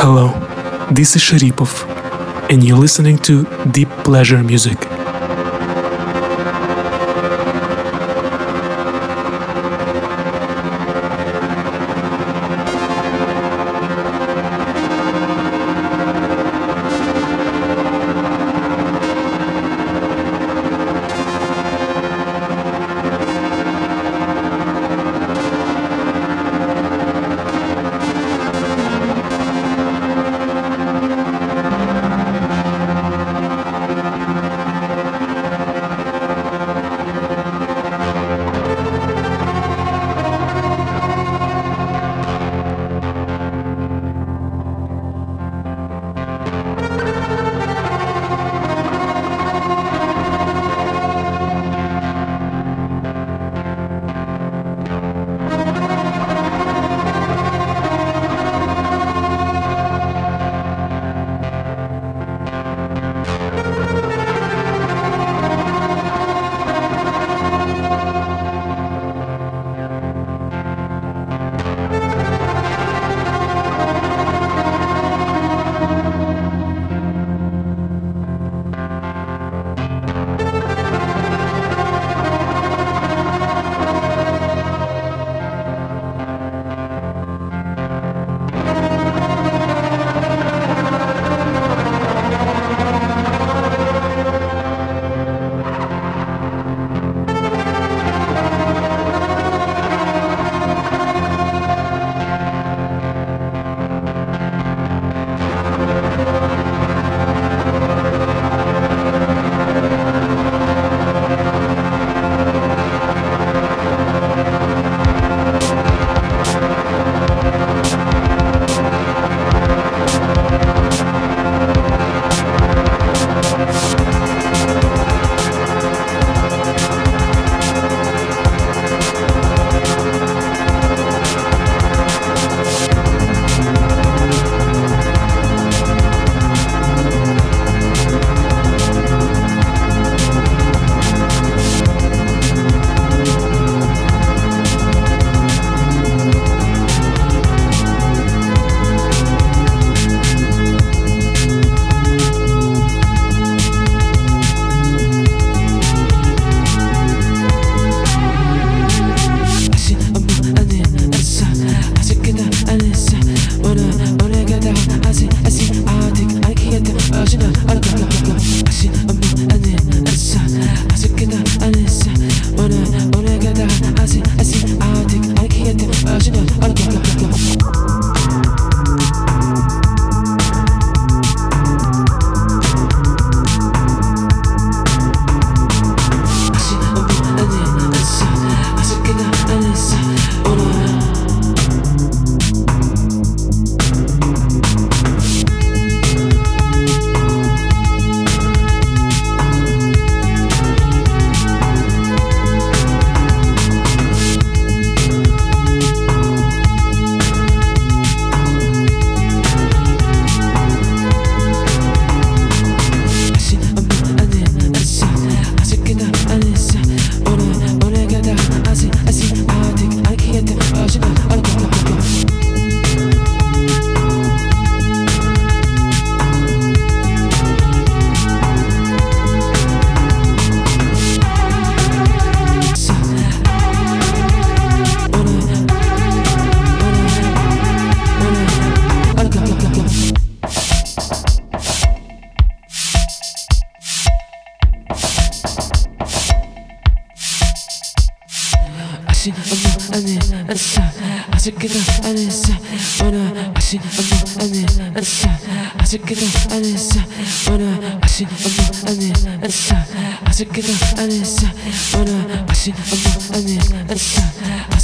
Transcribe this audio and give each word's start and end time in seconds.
Hello, 0.00 0.28
this 0.92 1.16
is 1.16 1.22
Sharipov, 1.22 1.84
and 2.50 2.62
you're 2.62 2.78
listening 2.78 3.18
to 3.18 3.44
Deep 3.72 3.88
Pleasure 4.04 4.40
Music. 4.44 4.97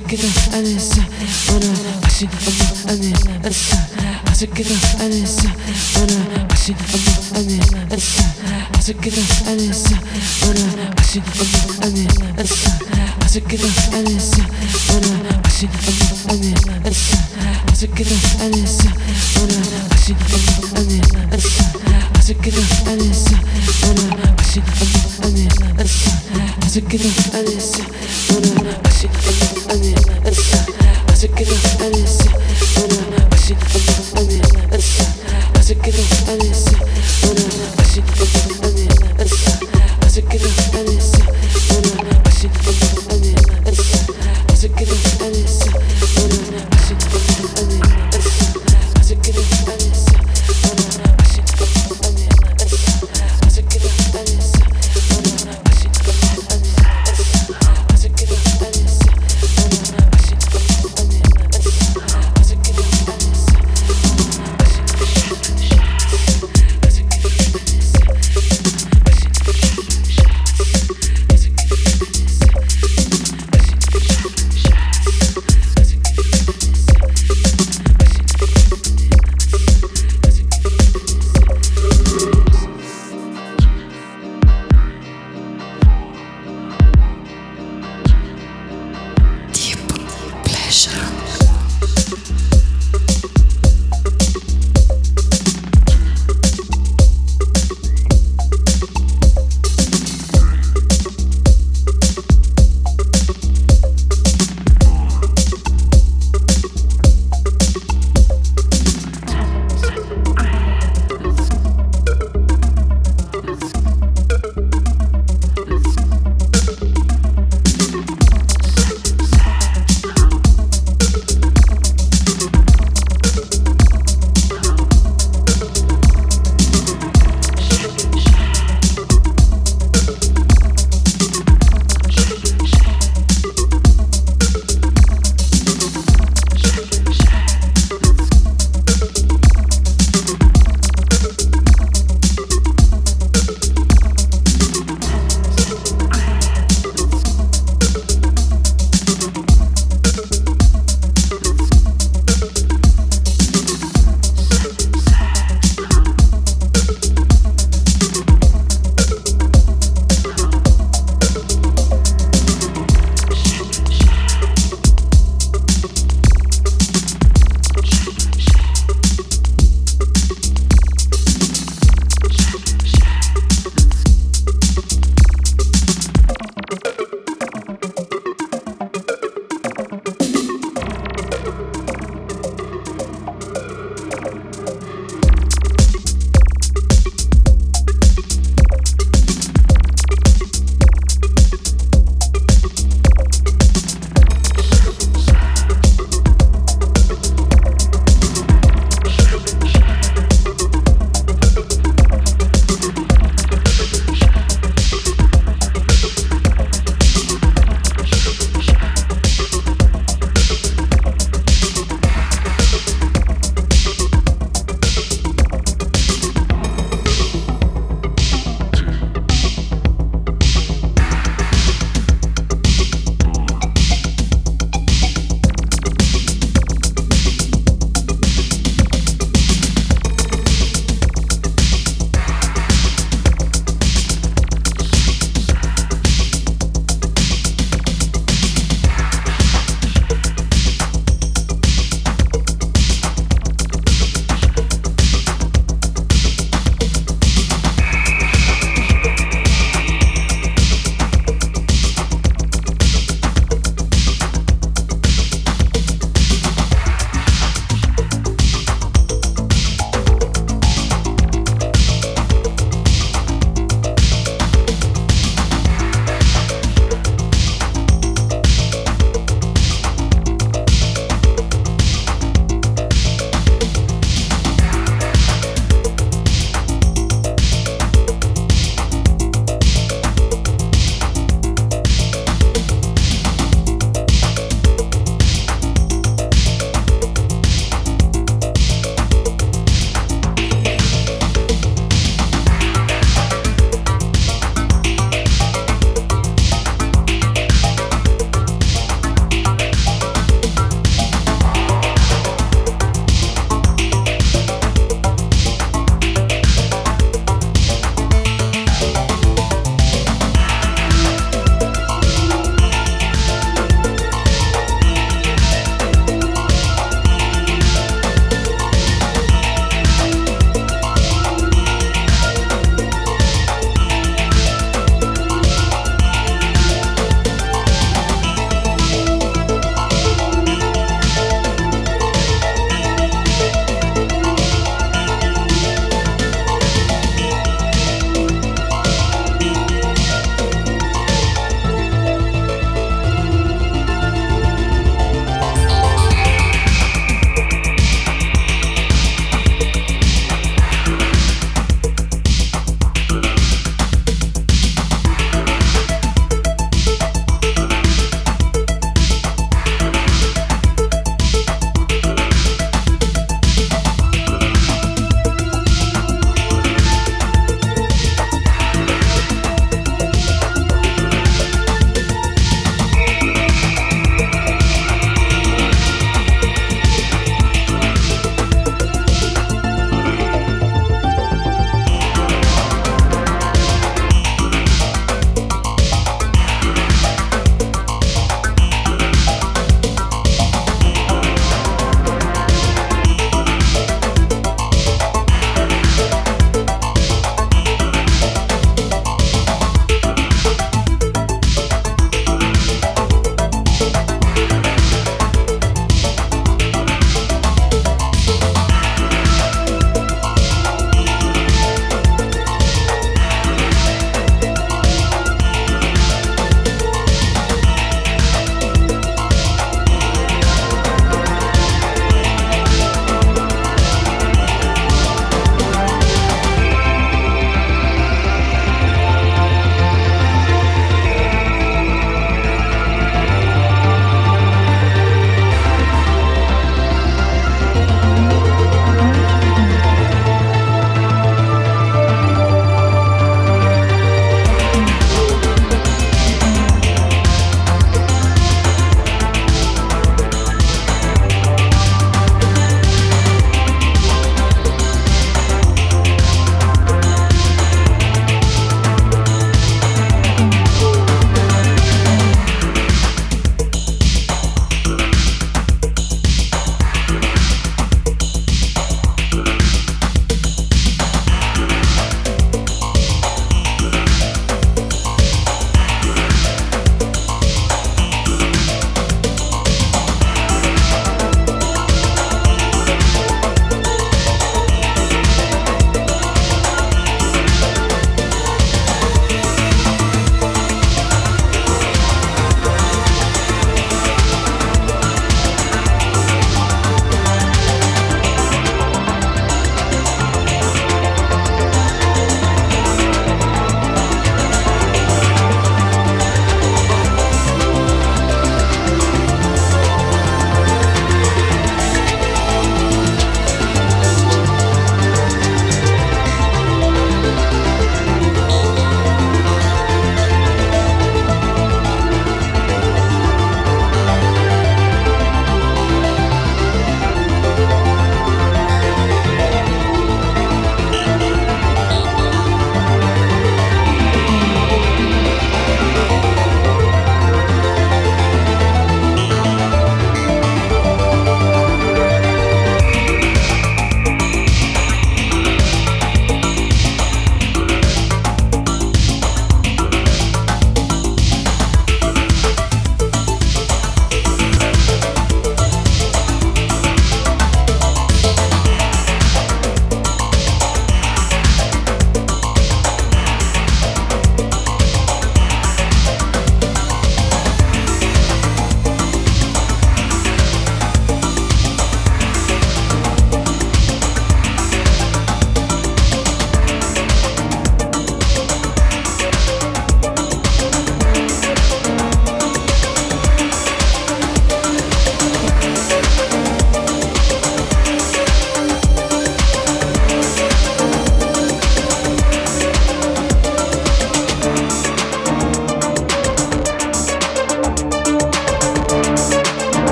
together 0.00 0.28
and 0.52 0.66
it's 0.66 0.92
wanna 1.48 1.72
push 2.04 2.20
it 2.20 2.28
up 2.28 2.92
and 2.92 3.00
it 3.00 3.16
and 3.46 3.54
start. 3.54 3.88
I 4.26 4.36
together 4.36 4.76
and 5.00 5.14
it's 5.16 5.40
wanna 5.96 6.20
push 6.52 6.68
it 6.68 6.76
up 6.76 7.40
and 7.40 7.48
it 7.48 7.64
and 7.88 8.02
start. 8.02 8.36
I 8.44 8.80
together 8.84 9.24
and 9.48 9.60
it's 9.64 9.88
wanna 10.44 10.92
push 11.00 11.16
it 11.16 11.24
up 11.24 11.80
and 11.80 11.96
it 11.96 12.12
and 12.36 12.46
start. 12.46 12.84
I 13.16 13.28
together 13.32 13.72
and 13.96 14.08
it's 14.12 14.36
wanna 14.92 15.32
push 15.40 15.62
it 15.64 15.72
up 15.72 16.28
and 16.28 16.44
it 16.44 16.68
and 16.84 16.94
start. 27.48 28.05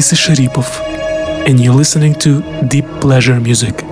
This 0.00 0.14
is 0.14 0.18
Sharipov, 0.18 0.80
and 1.46 1.60
you're 1.60 1.74
listening 1.74 2.14
to 2.14 2.40
Deep 2.68 2.86
Pleasure 3.02 3.38
Music. 3.38 3.89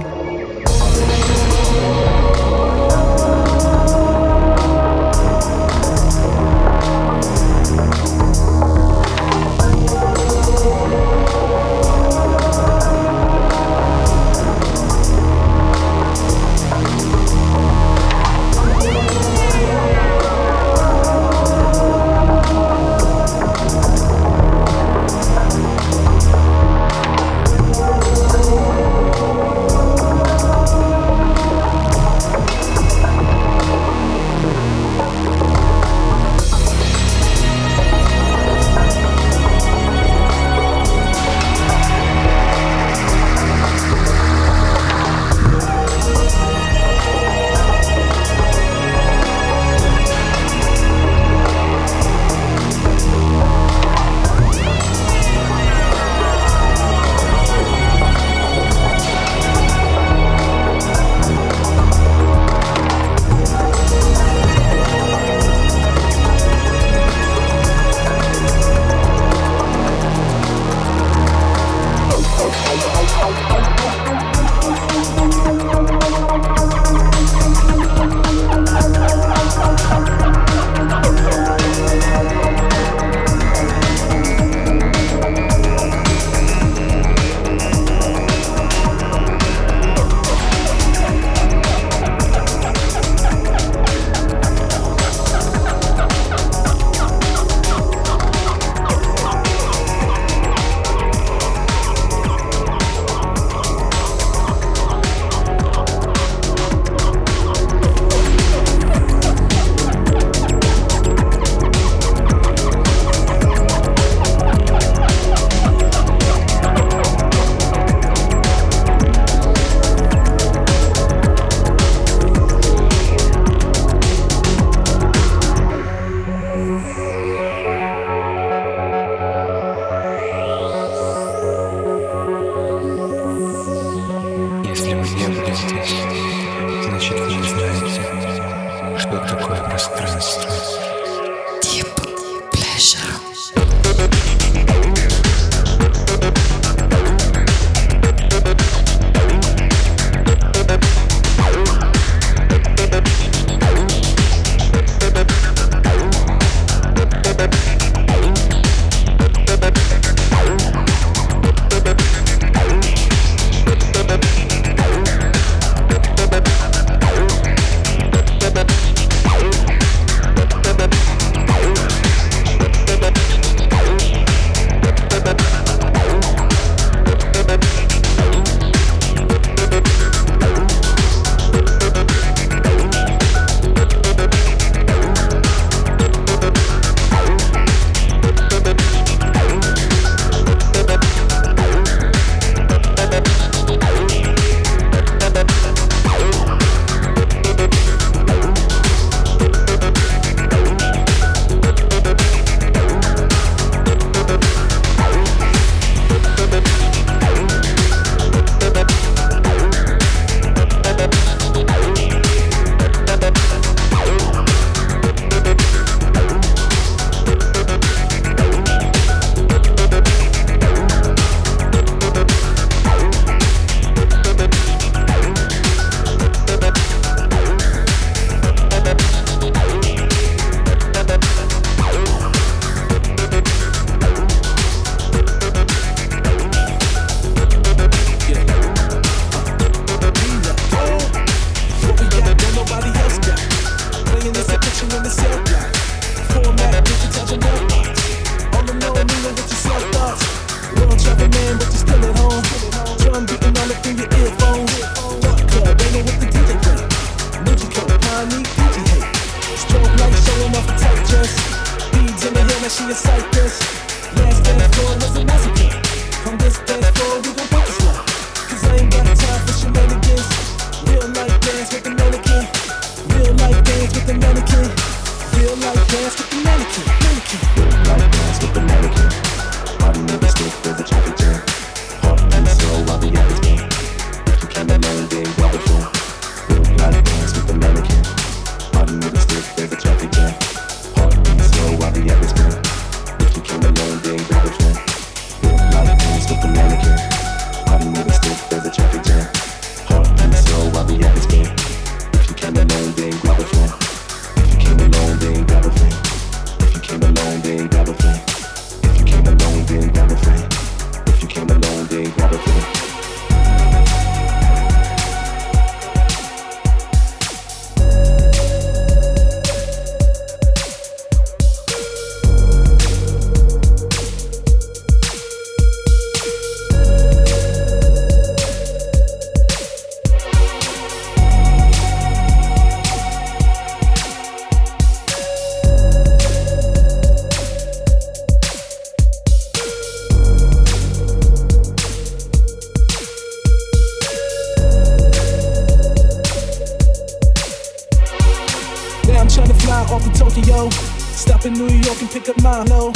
Stop 351.18 351.46
in 351.46 351.52
New 351.54 351.66
York 351.66 352.00
and 352.00 352.08
pick 352.08 352.28
up 352.28 352.40
Milo. 352.42 352.92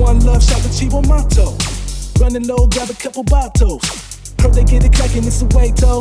One 0.00 0.18
love 0.24 0.42
shot 0.42 0.64
the 0.64 0.72
Chivo 0.72 1.06
motto. 1.06 1.52
Running 2.18 2.48
low, 2.48 2.66
grab 2.66 2.88
a 2.88 2.94
couple 2.94 3.22
bottles. 3.22 3.84
Heard 4.40 4.54
they 4.54 4.64
get 4.64 4.82
it 4.82 4.96
cracking, 4.96 5.24
it's 5.24 5.42
a 5.42 5.46
way 5.52 5.70
to. 5.84 6.00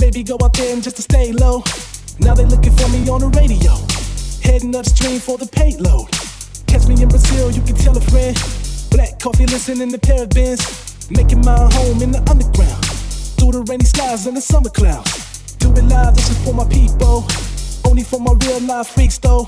Maybe 0.00 0.22
go 0.22 0.38
out 0.42 0.54
there 0.54 0.72
and 0.72 0.82
just 0.82 0.96
to 0.96 1.02
stay 1.02 1.32
low. 1.32 1.62
Now 2.18 2.32
they 2.32 2.46
looking 2.46 2.72
for 2.72 2.88
me 2.88 3.06
on 3.10 3.20
the 3.20 3.28
radio. 3.36 3.76
Heading 4.40 4.74
upstream 4.74 5.20
for 5.20 5.36
the 5.36 5.44
payload. 5.44 6.08
Catch 6.66 6.88
me 6.88 6.96
in 7.02 7.10
Brazil, 7.10 7.50
you 7.50 7.60
can 7.60 7.76
tell 7.76 7.94
a 7.94 8.00
friend. 8.00 8.32
Black 8.90 9.20
coffee, 9.20 9.44
listening 9.44 9.92
to 9.92 10.26
bins. 10.32 10.64
Making 11.10 11.44
my 11.44 11.68
home 11.76 12.00
in 12.00 12.10
the 12.10 12.24
underground. 12.24 12.84
Through 13.36 13.52
the 13.52 13.62
rainy 13.68 13.84
skies 13.84 14.26
and 14.26 14.34
the 14.34 14.40
summer 14.40 14.70
clouds. 14.70 15.52
Do 15.60 15.68
it 15.76 15.84
live, 15.84 16.16
this 16.16 16.30
is 16.30 16.38
for 16.42 16.54
my 16.54 16.64
people. 16.64 17.28
Only 17.84 18.02
for 18.02 18.18
my 18.18 18.32
real 18.32 18.60
life 18.60 18.88
freaks 18.88 19.18
though. 19.18 19.44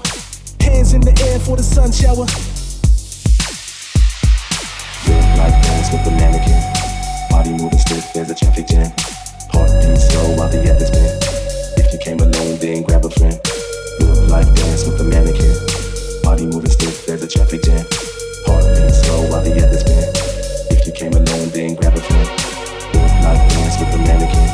Hands 0.69 0.93
in 0.93 1.01
the 1.01 1.16
air 1.25 1.41
for 1.41 1.57
the 1.57 1.62
sun 1.62 1.91
shower. 1.91 2.29
Real 5.09 5.25
life 5.41 5.57
dance 5.64 5.89
with 5.89 6.05
the 6.05 6.12
mannequin. 6.12 6.61
Body 7.33 7.57
moving 7.57 7.79
stiff 7.81 8.05
as 8.14 8.29
a 8.31 8.35
traffic 8.37 8.69
jam. 8.69 8.93
Heartbeat 9.49 9.97
slow 9.97 10.37
while 10.37 10.53
the 10.53 10.61
others 10.69 10.93
spin. 10.93 11.09
If 11.81 11.89
you 11.91 11.99
came 11.99 12.21
alone, 12.21 12.61
then 12.61 12.83
grab 12.83 13.03
a 13.07 13.11
friend. 13.11 13.41
Real 13.99 14.29
life 14.29 14.53
dance 14.55 14.85
with 14.85 14.99
the 14.99 15.09
mannequin. 15.09 15.57
Body 16.23 16.45
moving 16.45 16.71
stiff 16.71 17.09
as 17.09 17.23
a 17.25 17.29
traffic 17.29 17.64
jam. 17.64 17.87
Heartbeat 18.45 18.93
slow 18.93 19.25
while 19.33 19.43
the 19.43 19.57
others 19.57 19.81
spin. 19.81 20.05
If 20.69 20.85
you 20.85 20.93
came 20.93 21.16
alone, 21.16 21.49
then 21.49 21.81
grab 21.81 21.97
a 21.97 22.03
friend. 22.05 22.29
Real 22.93 23.09
life 23.25 23.41
dance 23.57 23.81
with 23.81 23.89
the 23.89 24.01
mannequin. 24.05 24.49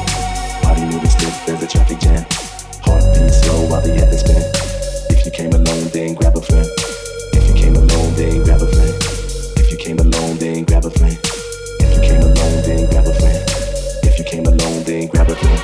Body 0.63 0.87
moving 0.87 1.11
stiff 1.11 1.49
as 1.51 1.59
a 1.59 1.67
traffic 1.67 1.99
jam. 1.99 2.23
Heartbeat 2.87 3.35
slow 3.35 3.67
while 3.67 3.83
the 3.83 3.99
others 3.99 4.23
spin. 4.23 4.74
If 5.25 5.33
you 5.33 5.39
came 5.39 5.55
alone, 5.55 5.89
then 5.89 6.13
grab 6.13 6.37
a 6.37 6.43
friend. 6.43 6.69
If 7.33 7.49
you 7.49 7.55
came 7.55 7.77
alone, 7.77 8.15
then 8.15 8.45
grab 8.45 8.61
a 8.61 8.71
friend. 8.71 8.95
If 9.57 9.71
you 9.71 9.79
came 9.79 9.99
alone, 9.99 10.37
then 10.37 10.65
grab 10.65 10.85
a 10.85 10.91
friend. 10.91 11.19
If 11.81 11.95
you 11.95 12.01
came 12.03 12.21
alone, 12.21 12.63
then 12.63 12.85
grab 12.91 13.07
a 13.07 13.15
friend. 13.15 13.43
If 14.05 14.19
you 14.19 14.25
came 14.27 14.45
alone, 14.45 14.85
then 14.85 15.07
grab 15.07 15.31
a 15.31 15.35
friend. 15.35 15.63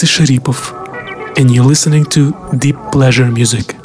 this 0.00 0.18
is 0.18 0.28
Sharipov, 0.28 1.38
and 1.38 1.50
you're 1.50 1.64
listening 1.64 2.04
to 2.06 2.32
Deep 2.56 2.76
Pleasure 2.90 3.30
Music. 3.30 3.79